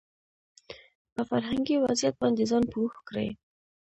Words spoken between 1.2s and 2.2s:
فرهنګي وضعيت